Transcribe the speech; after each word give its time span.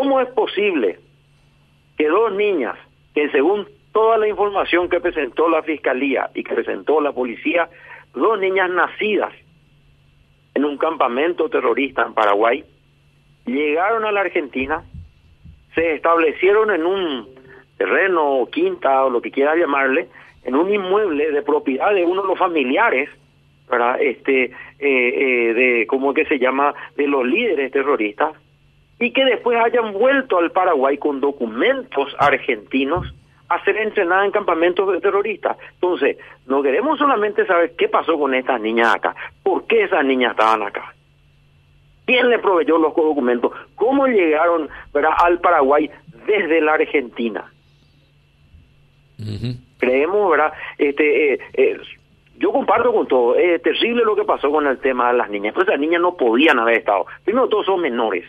¿Cómo 0.00 0.18
es 0.18 0.30
posible 0.30 0.98
que 1.98 2.08
dos 2.08 2.32
niñas, 2.32 2.74
que 3.14 3.28
según 3.28 3.68
toda 3.92 4.16
la 4.16 4.28
información 4.28 4.88
que 4.88 4.98
presentó 4.98 5.46
la 5.46 5.62
fiscalía 5.62 6.30
y 6.34 6.42
que 6.42 6.54
presentó 6.54 7.02
la 7.02 7.12
policía, 7.12 7.68
dos 8.14 8.40
niñas 8.40 8.70
nacidas 8.70 9.34
en 10.54 10.64
un 10.64 10.78
campamento 10.78 11.50
terrorista 11.50 12.06
en 12.06 12.14
Paraguay, 12.14 12.64
llegaron 13.44 14.06
a 14.06 14.10
la 14.10 14.22
Argentina, 14.22 14.82
se 15.74 15.96
establecieron 15.96 16.70
en 16.70 16.86
un 16.86 17.28
terreno, 17.76 18.48
quinta 18.50 19.04
o 19.04 19.10
lo 19.10 19.20
que 19.20 19.30
quiera 19.30 19.54
llamarle, 19.54 20.08
en 20.44 20.54
un 20.54 20.72
inmueble 20.72 21.30
de 21.30 21.42
propiedad 21.42 21.92
de 21.92 22.06
uno 22.06 22.22
de 22.22 22.28
los 22.28 22.38
familiares, 22.38 23.10
este, 24.00 24.44
eh, 24.44 24.50
eh, 24.78 25.52
de, 25.52 25.86
¿cómo 25.86 26.14
que 26.14 26.24
se 26.24 26.38
llama?, 26.38 26.74
de 26.96 27.06
los 27.06 27.26
líderes 27.26 27.70
terroristas, 27.70 28.32
y 29.00 29.12
que 29.12 29.24
después 29.24 29.58
hayan 29.58 29.94
vuelto 29.94 30.38
al 30.38 30.52
Paraguay 30.52 30.98
con 30.98 31.20
documentos 31.20 32.14
argentinos 32.18 33.12
a 33.48 33.64
ser 33.64 33.78
entrenadas 33.78 34.26
en 34.26 34.30
campamentos 34.30 34.92
de 34.92 35.00
terroristas. 35.00 35.56
Entonces, 35.74 36.18
no 36.46 36.62
queremos 36.62 36.98
solamente 36.98 37.46
saber 37.46 37.74
qué 37.76 37.88
pasó 37.88 38.18
con 38.18 38.34
estas 38.34 38.60
niñas 38.60 38.94
acá, 38.94 39.16
por 39.42 39.66
qué 39.66 39.84
esas 39.84 40.04
niñas 40.04 40.32
estaban 40.32 40.62
acá, 40.62 40.94
quién 42.04 42.28
le 42.28 42.38
proveyó 42.38 42.78
los 42.78 42.94
documentos, 42.94 43.52
cómo 43.74 44.06
llegaron 44.06 44.68
al 44.92 45.40
Paraguay 45.40 45.90
desde 46.26 46.60
la 46.60 46.74
Argentina. 46.74 47.50
Creemos, 49.78 50.30
¿verdad? 50.30 50.52
Este, 50.78 51.34
eh, 51.34 51.40
eh, 51.54 51.80
yo 52.36 52.52
comparto 52.52 52.92
con 52.92 53.06
todo, 53.06 53.34
es 53.34 53.60
terrible 53.62 54.04
lo 54.04 54.14
que 54.14 54.24
pasó 54.24 54.50
con 54.50 54.66
el 54.66 54.78
tema 54.78 55.10
de 55.10 55.18
las 55.18 55.30
niñas, 55.30 55.54
pues 55.54 55.66
esas 55.66 55.80
niñas 55.80 56.02
no 56.02 56.16
podían 56.16 56.58
haber 56.58 56.78
estado, 56.78 57.06
primero 57.24 57.48
todos 57.48 57.66
son 57.66 57.80
menores, 57.80 58.24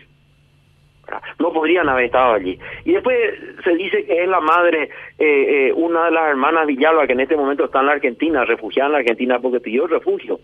no 1.40 1.52
podrían 1.52 1.90
haber 1.90 2.06
estado 2.06 2.34
allí. 2.34 2.60
Y 2.86 2.94
después 2.94 3.18
se 3.64 3.76
dice 3.76 4.06
que 4.06 4.24
es 4.24 4.28
la 4.28 4.40
madre, 4.40 4.90
eh, 5.18 5.68
eh, 5.68 5.74
una 5.76 6.06
de 6.06 6.12
las 6.12 6.30
hermanas 6.30 6.68
Villalba, 6.68 7.08
que 7.08 7.14
en 7.14 7.22
este 7.22 7.36
momento 7.36 7.66
está 7.66 7.80
en 7.80 7.88
la 7.88 7.94
Argentina, 7.94 8.46
refugiada 8.46 8.88
en 8.88 8.94
la 8.94 9.00
Argentina 9.00 9.40
porque 9.40 9.60
pidió 9.60 9.88
refugio. 9.88 10.40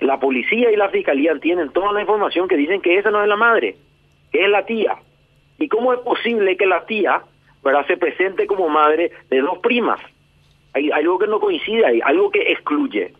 La 0.00 0.20
policía 0.20 0.70
y 0.70 0.76
la 0.76 0.90
fiscalía 0.90 1.38
tienen 1.40 1.70
toda 1.70 1.92
la 1.92 2.00
información 2.00 2.48
que 2.48 2.56
dicen 2.56 2.82
que 2.82 2.98
esa 2.98 3.10
no 3.10 3.22
es 3.22 3.28
la 3.28 3.36
madre, 3.36 3.76
que 4.30 4.44
es 4.44 4.50
la 4.50 4.66
tía. 4.66 4.96
¿Y 5.58 5.68
cómo 5.68 5.92
es 5.92 6.00
posible 6.00 6.56
que 6.56 6.66
la 6.66 6.84
tía 6.84 7.22
¿verdad? 7.64 7.86
se 7.86 7.96
presente 7.96 8.46
como 8.46 8.68
madre 8.68 9.10
de 9.30 9.40
dos 9.40 9.58
primas? 9.58 10.00
Hay 10.74 10.90
algo 10.90 11.18
que 11.18 11.26
no 11.26 11.40
coincide, 11.40 11.86
hay 11.86 12.00
algo 12.04 12.30
que 12.30 12.52
excluye. 12.52 13.12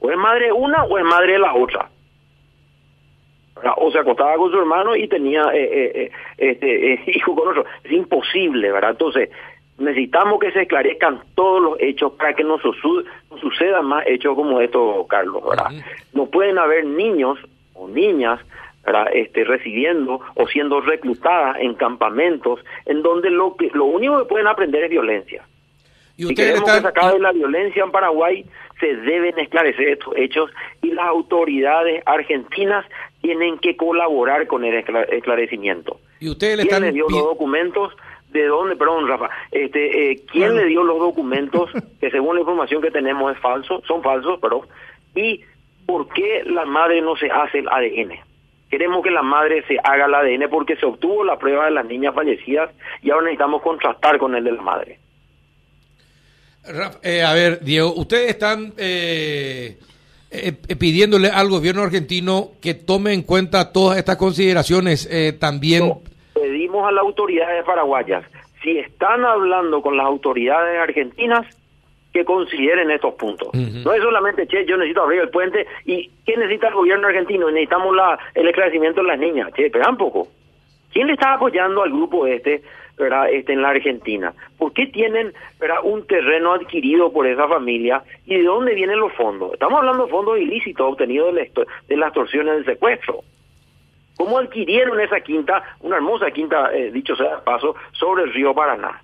O 0.00 0.10
es 0.10 0.16
madre 0.18 0.52
una 0.52 0.84
o 0.84 0.98
es 0.98 1.04
madre 1.04 1.32
de 1.32 1.38
la 1.38 1.54
otra 1.54 1.88
o 3.76 3.90
se 3.90 3.98
acostaba 3.98 4.36
con 4.36 4.50
su 4.50 4.58
hermano 4.58 4.96
y 4.96 5.08
tenía 5.08 5.44
eh, 5.52 5.68
eh, 5.72 6.10
eh 6.38 6.96
este 6.96 7.10
hijo 7.16 7.34
con 7.34 7.48
otro. 7.48 7.64
Es 7.84 7.92
imposible, 7.92 8.72
¿verdad? 8.72 8.90
Entonces, 8.90 9.30
necesitamos 9.78 10.38
que 10.40 10.52
se 10.52 10.62
esclarezcan 10.62 11.20
todos 11.34 11.62
los 11.62 11.80
hechos 11.80 12.12
para 12.12 12.34
que 12.34 12.44
no, 12.44 12.58
sucedan 12.58 13.86
más 13.86 14.04
hechos 14.06 14.34
como 14.34 14.60
estos, 14.60 15.06
Carlos, 15.08 15.42
¿verdad? 15.48 15.70
No 16.12 16.26
pueden 16.26 16.58
haber 16.58 16.84
niños 16.84 17.38
o 17.74 17.88
niñas 17.88 18.40
¿verdad? 18.84 19.08
Este, 19.12 19.44
recibiendo 19.44 20.20
o 20.34 20.48
siendo 20.48 20.80
reclutadas 20.80 21.56
en 21.60 21.74
campamentos 21.74 22.60
en 22.86 23.02
donde 23.02 23.30
lo 23.30 23.54
que 23.56 23.70
lo 23.74 23.84
único 23.84 24.18
que 24.18 24.24
pueden 24.24 24.46
aprender 24.46 24.84
es 24.84 24.90
violencia. 24.90 25.44
¿Y 26.16 26.26
si 26.26 26.34
queremos 26.34 26.70
que 26.70 26.80
se 26.80 26.86
acabe 26.86 27.18
la 27.18 27.32
violencia 27.32 27.82
en 27.82 27.90
Paraguay, 27.90 28.44
se 28.78 28.94
deben 28.94 29.38
esclarecer 29.38 29.88
estos 29.88 30.14
hechos 30.16 30.50
y 30.82 30.92
las 30.92 31.06
autoridades 31.06 32.02
argentinas 32.06 32.84
tienen 33.20 33.58
que 33.58 33.76
colaborar 33.76 34.46
con 34.46 34.64
el 34.64 34.74
esclarecimiento. 34.74 36.00
¿Y 36.20 36.28
usted 36.28 36.56
le 36.56 36.66
¿Quién 36.66 36.82
le 36.82 36.92
dio 36.92 37.08
los 37.08 37.22
documentos? 37.22 37.92
¿De 38.30 38.46
dónde? 38.46 38.76
Perdón, 38.76 39.08
Rafa. 39.08 39.28
Este, 39.50 40.12
eh, 40.12 40.22
¿Quién 40.30 40.56
le 40.56 40.66
dio 40.66 40.84
los 40.84 40.98
documentos 40.98 41.70
que 42.00 42.10
según 42.10 42.36
la 42.36 42.40
información 42.40 42.80
que 42.80 42.90
tenemos 42.90 43.32
es 43.32 43.38
falso? 43.40 43.82
Son 43.86 44.02
falsos, 44.02 44.38
pero 44.40 44.64
¿Y 45.14 45.40
por 45.86 46.08
qué 46.08 46.42
la 46.44 46.64
madre 46.64 47.00
no 47.00 47.16
se 47.16 47.30
hace 47.30 47.58
el 47.58 47.68
ADN? 47.68 48.18
Queremos 48.70 49.02
que 49.02 49.10
la 49.10 49.22
madre 49.22 49.64
se 49.66 49.76
haga 49.82 50.06
el 50.06 50.14
ADN 50.14 50.48
porque 50.48 50.76
se 50.76 50.86
obtuvo 50.86 51.24
la 51.24 51.38
prueba 51.38 51.64
de 51.64 51.72
las 51.72 51.84
niñas 51.86 52.14
fallecidas 52.14 52.70
y 53.02 53.10
ahora 53.10 53.24
necesitamos 53.24 53.62
contrastar 53.62 54.18
con 54.18 54.34
el 54.36 54.44
de 54.44 54.52
la 54.52 54.62
madre. 54.62 54.98
Eh, 57.02 57.22
a 57.22 57.32
ver, 57.32 57.60
Diego, 57.60 57.92
ustedes 57.94 58.30
están 58.30 58.72
eh, 58.76 59.78
eh, 60.30 60.52
pidiéndole 60.78 61.28
al 61.28 61.48
gobierno 61.48 61.82
argentino 61.82 62.50
que 62.60 62.74
tome 62.74 63.12
en 63.12 63.22
cuenta 63.22 63.72
todas 63.72 63.98
estas 63.98 64.16
consideraciones 64.16 65.08
también. 65.38 65.92
pedimos 66.34 66.88
a 66.88 66.92
las 66.92 67.02
autoridades 67.02 67.64
paraguayas, 67.64 68.24
si 68.62 68.78
están 68.78 69.24
hablando 69.24 69.82
con 69.82 69.96
las 69.96 70.06
autoridades 70.06 70.78
argentinas, 70.80 71.46
que 72.12 72.24
consideren 72.24 72.90
estos 72.90 73.14
puntos. 73.14 73.48
No 73.54 73.92
es 73.92 74.02
solamente, 74.02 74.46
che, 74.46 74.66
yo 74.66 74.76
necesito 74.76 75.02
abrir 75.02 75.20
el 75.20 75.30
puente 75.30 75.66
y 75.84 76.10
¿qué 76.26 76.36
necesita 76.36 76.68
el 76.68 76.74
gobierno 76.74 77.06
argentino? 77.06 77.50
Necesitamos 77.50 77.94
la, 77.94 78.18
el 78.34 78.48
esclarecimiento 78.48 79.00
de 79.02 79.06
las 79.06 79.18
niñas. 79.18 79.50
Che, 79.54 79.70
un 79.88 79.96
poco. 79.96 80.28
¿Quién 80.92 81.06
le 81.06 81.14
está 81.14 81.34
apoyando 81.34 81.82
al 81.82 81.90
grupo 81.90 82.26
este 82.26 82.62
este, 83.30 83.54
en 83.54 83.62
la 83.62 83.70
Argentina. 83.70 84.34
¿Por 84.58 84.74
qué 84.74 84.86
tienen 84.86 85.32
un 85.84 86.06
terreno 86.06 86.52
adquirido 86.52 87.10
por 87.10 87.26
esa 87.26 87.48
familia 87.48 88.02
y 88.26 88.36
de 88.36 88.42
dónde 88.42 88.74
vienen 88.74 88.98
los 88.98 89.12
fondos? 89.14 89.54
Estamos 89.54 89.78
hablando 89.78 90.04
de 90.04 90.10
fondos 90.10 90.38
ilícitos 90.38 90.92
obtenidos 90.92 91.34
de, 91.34 91.96
las 91.96 92.08
extorsiones 92.08 92.56
del 92.56 92.64
secuestro. 92.66 93.22
¿Cómo 94.16 94.38
adquirieron 94.38 95.00
esa 95.00 95.20
quinta, 95.20 95.62
una 95.80 95.96
hermosa 95.96 96.30
quinta, 96.30 96.74
eh, 96.74 96.90
dicho 96.90 97.16
sea 97.16 97.36
de 97.36 97.42
paso, 97.42 97.74
sobre 97.92 98.24
el 98.24 98.34
río 98.34 98.52
Paraná? 98.52 99.00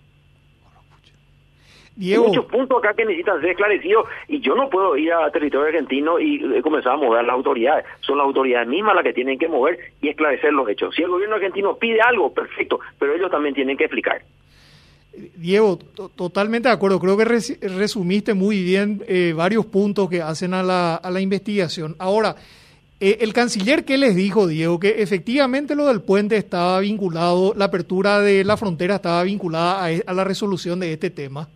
Hay 1.99 2.19
muchos 2.19 2.45
puntos 2.47 2.79
acá 2.79 2.95
que 2.95 3.05
necesitan 3.05 3.41
ser 3.41 3.51
esclarecidos 3.51 4.07
y 4.29 4.41
yo 4.41 4.55
no 4.55 4.69
puedo 4.69 4.97
ir 4.97 5.13
a 5.13 5.31
territorio 5.31 5.67
argentino 5.67 6.21
y 6.21 6.37
eh, 6.57 6.63
comenzar 6.63 6.93
a 6.93 6.97
mover 6.97 7.25
las 7.25 7.35
autoridades. 7.35 7.87
Son 8.01 8.19
las 8.19 8.27
autoridades 8.27 8.69
mismas 8.69 8.95
las 8.95 9.05
que 9.05 9.15
tienen 9.15 9.39
que 9.39 9.49
mover 9.49 9.79
y 10.03 10.09
esclarecer 10.09 10.53
los 10.53 10.69
hechos. 10.69 10.95
Si 10.95 11.03
el 11.03 11.09
gobierno 11.09 11.37
argentino 11.37 11.77
pide 11.77 12.01
algo, 12.01 12.33
perfecto, 12.33 12.81
pero 12.99 13.15
ellos 13.15 13.31
también 13.31 13.55
tienen 13.55 13.77
que 13.77 13.85
explicar. 13.85 14.23
Diego, 15.37 15.79
totalmente 16.15 16.69
de 16.69 16.75
acuerdo. 16.75 17.01
Creo 17.01 17.17
que 17.17 17.25
resumiste 17.25 18.35
muy 18.35 18.63
bien 18.63 19.03
eh, 19.09 19.33
varios 19.35 19.65
puntos 19.65 20.11
que 20.11 20.21
hacen 20.21 20.53
a 20.53 20.63
la, 20.63 20.97
a 20.97 21.11
la 21.11 21.21
investigación. 21.21 21.97
Ahora, 21.99 22.37
eh, 23.01 23.19
el 23.21 23.33
canciller, 23.33 23.85
¿qué 23.85 23.97
les 23.97 24.15
dijo, 24.15 24.47
Diego? 24.47 24.79
Que 24.79 25.03
efectivamente 25.03 25.75
lo 25.75 25.87
del 25.87 26.03
puente 26.03 26.37
estaba 26.37 26.81
vinculado, 26.81 27.55
la 27.55 27.67
apertura 27.67 28.21
de 28.21 28.45
la 28.45 28.59
frontera 28.59 28.97
estaba 28.97 29.23
vinculada 29.23 29.85
a, 29.85 29.93
e, 29.93 30.03
a 30.07 30.13
la 30.13 30.25
resolución 30.25 30.81
de 30.81 30.93
este 30.93 31.09
tema. 31.09 31.49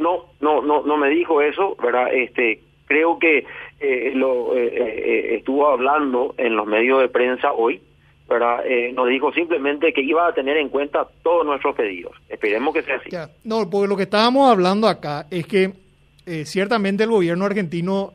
No, 0.00 0.24
no, 0.40 0.62
no, 0.62 0.82
no 0.82 0.96
me 0.96 1.10
dijo 1.10 1.40
eso, 1.42 1.76
¿verdad? 1.80 2.12
Este, 2.12 2.60
creo 2.90 3.20
que 3.20 3.46
eh, 3.78 4.12
lo 4.16 4.56
eh, 4.56 4.66
eh, 4.74 5.36
estuvo 5.36 5.68
hablando 5.68 6.34
en 6.36 6.56
los 6.56 6.66
medios 6.66 7.00
de 7.00 7.08
prensa 7.08 7.52
hoy, 7.52 7.80
¿verdad? 8.28 8.64
nos 8.94 9.08
dijo 9.08 9.32
simplemente 9.32 9.92
que 9.92 10.02
iba 10.02 10.26
a 10.26 10.32
tener 10.32 10.56
en 10.56 10.68
cuenta 10.68 11.06
todos 11.22 11.46
nuestros 11.46 11.76
pedidos. 11.76 12.12
Esperemos 12.28 12.74
que 12.74 12.82
sea 12.82 12.96
así. 12.96 13.10
No, 13.44 13.68
porque 13.70 13.88
lo 13.88 13.96
que 13.96 14.04
estábamos 14.04 14.50
hablando 14.50 14.88
acá 14.88 15.26
es 15.30 15.46
que 15.46 15.72
ciertamente 16.44 17.02
el 17.02 17.10
gobierno 17.10 17.44
argentino 17.44 18.12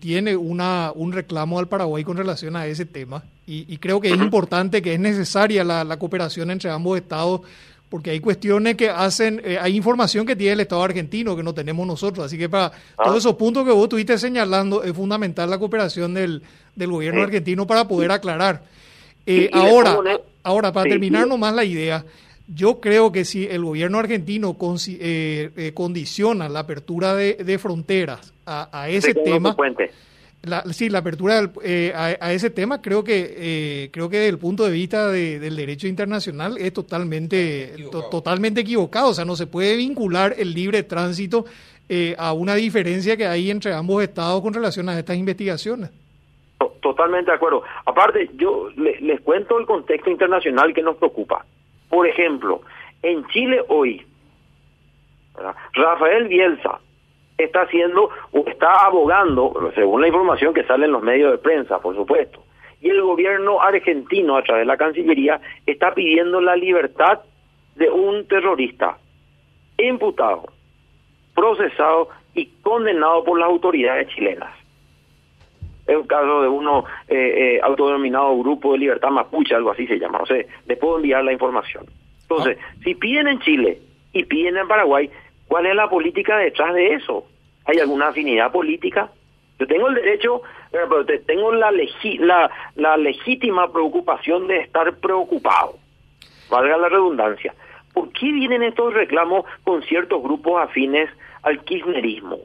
tiene 0.00 0.36
una, 0.36 0.92
un 0.94 1.12
reclamo 1.12 1.58
al 1.58 1.68
Paraguay 1.68 2.04
con 2.04 2.16
relación 2.16 2.54
a 2.54 2.66
ese 2.66 2.86
tema 2.86 3.24
y, 3.46 3.78
creo 3.78 4.00
que 4.00 4.10
es 4.10 4.16
importante, 4.16 4.80
que 4.80 4.94
es 4.94 5.00
necesaria 5.00 5.64
la, 5.64 5.82
la 5.82 5.98
cooperación 5.98 6.52
entre 6.52 6.70
ambos 6.70 6.98
estados 6.98 7.40
porque 7.88 8.10
hay 8.10 8.20
cuestiones 8.20 8.76
que 8.76 8.90
hacen, 8.90 9.40
eh, 9.44 9.58
hay 9.60 9.76
información 9.76 10.26
que 10.26 10.36
tiene 10.36 10.54
el 10.54 10.60
Estado 10.60 10.82
argentino 10.82 11.34
que 11.34 11.42
no 11.42 11.54
tenemos 11.54 11.86
nosotros, 11.86 12.26
así 12.26 12.36
que 12.36 12.48
para 12.48 12.66
ah. 12.66 13.04
todos 13.04 13.18
esos 13.18 13.34
puntos 13.36 13.64
que 13.64 13.72
vos 13.72 13.84
estuviste 13.84 14.18
señalando 14.18 14.82
es 14.82 14.92
fundamental 14.92 15.48
la 15.48 15.58
cooperación 15.58 16.14
del, 16.14 16.42
del 16.74 16.90
gobierno 16.90 17.22
argentino 17.22 17.66
para 17.66 17.88
poder 17.88 18.10
aclarar. 18.12 18.62
Eh, 19.24 19.50
ahora, 19.52 19.98
ahora, 20.42 20.72
para 20.72 20.88
terminar 20.88 21.26
nomás 21.26 21.54
la 21.54 21.64
idea, 21.64 22.04
yo 22.46 22.80
creo 22.80 23.12
que 23.12 23.24
si 23.24 23.46
el 23.46 23.62
gobierno 23.62 23.98
argentino 23.98 24.56
eh, 24.88 25.72
condiciona 25.74 26.48
la 26.48 26.60
apertura 26.60 27.14
de, 27.14 27.58
fronteras 27.58 28.32
a, 28.46 28.88
ese 28.88 29.14
tema... 29.14 29.54
La, 30.42 30.62
sí, 30.72 30.88
la 30.88 31.00
apertura 31.00 31.50
eh, 31.64 31.92
a, 31.94 32.32
ese 32.32 32.50
tema 32.50 32.80
creo 32.80 33.02
que 33.02 33.34
eh, 33.36 33.90
creo 33.92 34.08
que 34.08 34.18
desde 34.18 34.30
el 34.30 34.38
punto 34.38 34.64
de 34.64 34.70
vista 34.70 35.10
del 35.10 35.56
derecho 35.56 35.88
internacional 35.88 36.56
es 36.58 36.72
totalmente 36.72 37.74
totalmente 37.90 38.60
equivocado. 38.60 39.08
O 39.08 39.14
sea, 39.14 39.24
no 39.24 39.34
se 39.34 39.48
puede 39.48 39.76
vincular 39.76 40.34
el 40.38 40.54
libre 40.54 40.84
tránsito 40.84 41.44
eh, 41.88 42.14
a 42.18 42.32
una 42.34 42.54
diferencia 42.54 43.16
que 43.16 43.26
hay 43.26 43.50
entre 43.50 43.74
ambos 43.74 44.02
estados 44.02 44.40
con 44.40 44.54
relación 44.54 44.88
a 44.88 44.98
estas 44.98 45.16
investigaciones. 45.16 45.90
Totalmente 46.80 47.30
de 47.30 47.36
acuerdo. 47.36 47.64
Aparte, 47.84 48.30
yo 48.34 48.68
les 48.76 49.20
cuento 49.22 49.58
el 49.58 49.66
contexto 49.66 50.10
internacional 50.10 50.72
que 50.72 50.82
nos 50.82 50.96
preocupa. 50.96 51.44
Por 51.88 52.06
ejemplo, 52.06 52.62
en 53.02 53.26
Chile 53.28 53.64
hoy, 53.68 54.06
Rafael 55.74 56.28
Bielsa, 56.28 56.78
está 57.38 57.62
haciendo 57.62 58.10
o 58.32 58.44
está 58.46 58.84
abogando, 58.84 59.70
según 59.74 60.00
la 60.00 60.08
información 60.08 60.52
que 60.52 60.64
sale 60.64 60.86
en 60.86 60.92
los 60.92 61.02
medios 61.02 61.30
de 61.30 61.38
prensa, 61.38 61.78
por 61.78 61.94
supuesto, 61.94 62.42
y 62.80 62.90
el 62.90 63.00
gobierno 63.02 63.60
argentino 63.60 64.36
a 64.36 64.42
través 64.42 64.62
de 64.62 64.66
la 64.66 64.76
Cancillería 64.76 65.40
está 65.66 65.94
pidiendo 65.94 66.40
la 66.40 66.56
libertad 66.56 67.20
de 67.76 67.90
un 67.90 68.26
terrorista 68.26 68.98
imputado, 69.78 70.46
procesado 71.34 72.08
y 72.34 72.46
condenado 72.62 73.24
por 73.24 73.38
las 73.38 73.48
autoridades 73.48 74.08
chilenas. 74.08 74.52
Es 75.86 75.96
un 75.96 76.06
caso 76.06 76.42
de 76.42 76.48
uno 76.48 76.84
eh, 77.08 77.16
eh, 77.56 77.60
autodenominado 77.62 78.36
Grupo 78.38 78.72
de 78.72 78.78
Libertad 78.78 79.10
Mapuche, 79.10 79.54
algo 79.54 79.70
así 79.70 79.86
se 79.86 79.98
llama. 79.98 80.18
O 80.18 80.26
sea, 80.26 80.44
les 80.66 80.78
puedo 80.78 80.96
enviar 80.96 81.24
la 81.24 81.32
información. 81.32 81.86
Entonces, 82.22 82.58
ah. 82.60 82.74
si 82.84 82.94
piden 82.94 83.26
en 83.28 83.40
Chile 83.40 83.80
y 84.12 84.24
piden 84.24 84.58
en 84.58 84.68
Paraguay, 84.68 85.10
¿cuál 85.48 85.66
es 85.66 85.74
la 85.74 85.88
política 85.88 86.36
detrás 86.36 86.74
de 86.74 86.94
eso? 86.94 87.24
¿Hay 87.64 87.78
alguna 87.78 88.08
afinidad 88.08 88.52
política? 88.52 89.10
Yo 89.58 89.66
tengo 89.66 89.88
el 89.88 89.96
derecho, 89.96 90.42
pero 90.70 91.04
tengo 91.26 91.52
la, 91.52 91.72
la, 92.20 92.50
la 92.76 92.96
legítima 92.96 93.72
preocupación 93.72 94.46
de 94.46 94.60
estar 94.60 94.94
preocupado, 94.98 95.74
valga 96.48 96.76
la 96.76 96.88
redundancia. 96.88 97.54
¿Por 97.92 98.12
qué 98.12 98.30
vienen 98.30 98.62
estos 98.62 98.94
reclamos 98.94 99.44
con 99.64 99.82
ciertos 99.82 100.22
grupos 100.22 100.62
afines 100.62 101.10
al 101.42 101.64
kirchnerismo? 101.64 102.38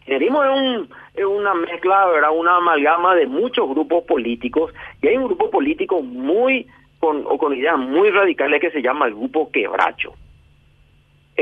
Kirchnerismo 0.00 0.42
es, 0.42 0.50
un, 0.50 0.88
es 1.14 1.24
una 1.24 1.54
mezcla, 1.54 2.06
¿verdad? 2.06 2.30
una 2.34 2.56
amalgama 2.56 3.14
de 3.14 3.28
muchos 3.28 3.68
grupos 3.68 4.02
políticos 4.04 4.74
y 5.00 5.06
hay 5.06 5.16
un 5.16 5.26
grupo 5.26 5.50
político 5.50 6.02
muy 6.02 6.66
con, 6.98 7.24
o 7.26 7.38
con 7.38 7.54
ideas 7.54 7.78
muy 7.78 8.10
radicales 8.10 8.60
que 8.60 8.72
se 8.72 8.82
llama 8.82 9.06
el 9.06 9.14
grupo 9.14 9.52
Quebracho 9.52 10.14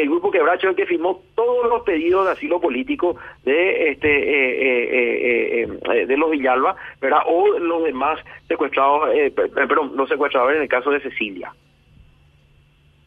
el 0.00 0.08
grupo 0.08 0.31
Quebracho 0.31 0.67
es 0.67 0.70
el 0.70 0.76
que 0.76 0.87
firmó 0.87 1.23
todos 1.35 1.69
los 1.69 1.82
pedidos 1.82 2.26
de 2.26 2.32
asilo 2.32 2.61
político 2.61 3.17
de 3.44 3.91
este 3.91 4.08
eh, 4.08 5.62
eh, 5.62 5.79
eh, 5.93 6.06
de 6.06 6.17
los 6.17 6.31
Villalba, 6.31 6.76
¿verdad? 7.00 7.20
O 7.26 7.58
los 7.58 7.85
demás 7.85 8.19
secuestrados, 8.49 9.11
perdón, 9.35 9.93
los 9.97 10.08
secuestradores 10.08 10.56
en 10.56 10.62
el 10.62 10.69
caso 10.69 10.91
de 10.91 11.00
Cecilia. 11.00 11.52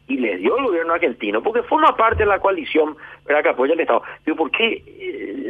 Y 0.06 0.18
le 0.18 0.36
dio 0.36 0.58
el 0.58 0.64
gobierno 0.64 0.92
argentino, 0.92 1.42
porque 1.42 1.62
forma 1.62 1.96
parte 1.96 2.24
de 2.24 2.26
la 2.26 2.38
coalición 2.38 2.96
¿verdad? 3.24 3.42
que 3.42 3.48
apoya 3.48 3.72
el 3.72 3.80
Estado. 3.80 4.02
Digo, 4.24 4.36
¿por 4.36 4.50
qué? 4.50 4.82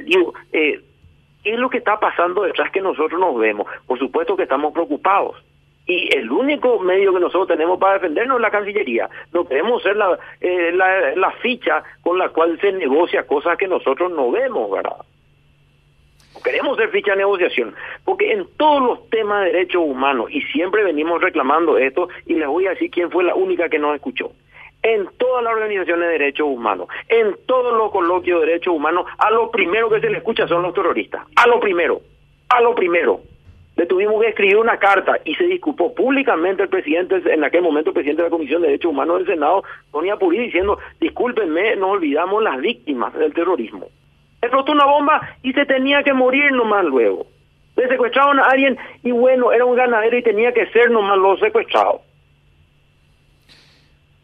digo, 0.07 0.33
¿qué 0.53 0.81
es 1.43 1.59
lo 1.59 1.69
que 1.69 1.79
está 1.79 1.99
pasando 1.99 2.43
detrás 2.43 2.71
que 2.71 2.81
nosotros 2.81 3.19
nos 3.19 3.37
vemos? 3.37 3.67
Por 3.87 3.99
supuesto 3.99 4.37
que 4.37 4.45
estamos 4.45 4.73
preocupados 4.73 5.37
y 5.87 6.17
el 6.17 6.31
único 6.31 6.79
medio 6.79 7.13
que 7.13 7.21
nosotros 7.21 7.49
tenemos 7.49 7.79
para 7.79 7.95
defendernos 7.95 8.37
es 8.37 8.43
la 8.43 8.51
Cancillería. 8.51 9.09
No 9.33 9.47
queremos 9.47 9.83
ser 9.83 9.97
la, 9.97 10.19
eh, 10.41 10.73
la, 10.73 11.31
ficha 11.43 11.83
con 12.03 12.19
la 12.19 12.31
cual 12.31 12.59
se 12.61 12.73
negocia 12.73 13.27
cosas 13.27 13.59
que 13.59 13.69
nosotros 13.69 14.11
no 14.13 14.31
vemos, 14.31 14.71
¿verdad? 14.71 14.97
queremos 16.43 16.77
ser 16.77 16.91
ficha 16.91 17.13
de 17.13 17.19
negociación, 17.19 17.75
porque 18.05 18.31
en 18.33 18.47
todos 18.59 18.83
los 18.83 19.09
temas 19.09 19.45
de 19.45 19.53
derechos 19.53 19.83
humanos, 19.83 20.27
y 20.31 20.43
siempre 20.43 20.85
venimos 20.85 21.23
reclamando 21.23 21.79
esto, 21.79 22.09
y 22.27 22.35
les 22.35 22.47
voy 22.47 22.67
a 22.67 22.71
decir 22.71 22.91
quién 22.91 23.11
fue 23.11 23.25
la 23.25 23.35
única 23.35 23.71
que 23.71 23.79
nos 23.79 23.95
escuchó, 23.95 24.33
en 24.83 25.09
todas 25.17 25.43
las 25.43 25.55
organizaciones 25.55 26.07
de 26.07 26.13
derechos 26.19 26.47
humanos, 26.47 26.89
en 27.09 27.35
todos 27.47 27.73
los 27.73 27.91
coloquios 27.91 28.41
de 28.41 28.47
derechos 28.49 28.75
humanos, 28.75 29.07
a 29.17 29.31
lo 29.31 29.51
primero 29.51 29.89
que 29.89 30.01
se 30.01 30.11
le 30.11 30.19
escucha 30.19 30.47
son 30.47 30.63
los 30.63 30.75
terroristas, 30.75 31.23
a 31.35 31.47
lo 31.47 31.59
primero, 31.61 32.03
a 32.51 32.61
lo 32.61 32.75
primero 32.75 33.23
le 33.77 33.87
tuvimos 33.87 34.21
que 34.21 34.29
escribir 34.29 34.57
una 34.57 34.79
carta 34.79 35.19
y 35.25 35.35
se 35.35 35.45
disculpó 35.45 35.95
públicamente 35.95 36.63
el 36.63 36.69
presidente, 36.69 37.21
en 37.27 37.43
aquel 37.43 37.63
momento 37.63 37.91
el 37.91 37.95
presidente 37.95 38.23
de 38.23 38.29
la 38.29 38.37
Comisión 38.37 38.63
de 38.63 38.69
Derechos 38.69 38.93
Humanos 38.93 39.19
del 39.19 39.27
Senado, 39.27 39.65
Sonia 39.91 40.17
Purí, 40.17 40.39
diciendo, 40.39 40.79
discúlpenme, 41.01 41.75
nos 41.77 41.91
olvidamos 41.91 42.43
las 42.43 42.61
víctimas 42.61 43.13
del 43.15 43.35
terrorismo. 43.35 43.87
Explotó 44.41 44.73
una 44.73 44.87
bomba 44.87 45.37
y 45.43 45.53
se 45.53 45.67
tenía 45.67 46.03
que 46.03 46.13
morir 46.13 46.53
nomás 46.53 46.85
luego. 46.85 47.27
Le 47.77 47.89
secuestraron 47.89 48.39
a 48.39 48.45
alguien 48.45 48.79
y 49.03 49.11
bueno, 49.11 49.51
era 49.51 49.65
un 49.65 49.75
ganadero 49.75 50.17
y 50.17 50.23
tenía 50.23 50.53
que 50.53 50.67
ser 50.67 50.91
nomás 50.91 51.19
los 51.19 51.41
secuestrados. 51.41 52.03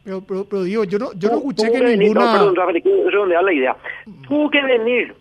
Pero, 0.05 0.23
pero, 0.49 0.63
digo, 0.63 0.85
yo 0.85 0.99
no, 0.99 1.13
yo 1.15 1.29
no 1.29 1.39
escuché 1.39 1.71
que, 1.71 1.97
ninguna... 1.97 2.27
No, 2.27 2.55
perdón, 2.55 2.55
la 3.45 3.53
idea. 3.53 3.77
Tuvo 4.27 4.49
que 4.51 4.63
venir 4.63 5.15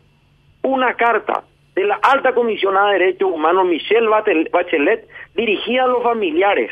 una 0.61 0.93
carta 0.93 1.43
de 1.79 1.85
la 1.85 1.95
alta 2.01 2.33
comisionada 2.33 2.91
de 2.91 2.99
derechos 2.99 3.31
humanos 3.31 3.65
Michelle 3.65 4.09
Bachelet 4.51 5.07
dirigida 5.33 5.85
a 5.85 5.87
los 5.87 6.03
familiares 6.03 6.69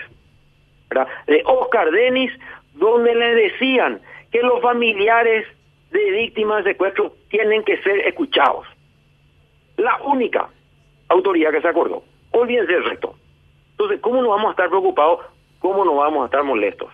de 1.27 1.44
Oscar 1.45 1.92
Denis, 1.92 2.30
donde 2.74 3.15
le 3.15 3.36
decían 3.36 4.01
que 4.33 4.42
los 4.42 4.62
familiares 4.62 5.48
de 5.92 6.12
víctimas 6.12 6.65
de 6.65 6.71
secuestro 6.71 7.13
tienen 7.30 7.63
que 7.63 7.81
ser 7.83 8.00
escuchados. 8.00 8.68
La 9.77 9.98
única 10.04 10.50
autoridad 11.07 11.51
que 11.51 11.62
se 11.62 11.69
acordó. 11.69 12.04
Olvídense 12.31 12.74
del 12.74 12.83
resto. 12.83 13.15
Entonces, 13.71 14.01
¿cómo 14.01 14.21
no 14.21 14.30
vamos 14.31 14.48
a 14.50 14.51
estar 14.51 14.68
preocupados? 14.68 15.21
¿Cómo 15.59 15.86
no 15.86 15.95
vamos 15.95 16.24
a 16.24 16.25
estar 16.25 16.44
molestos? 16.44 16.92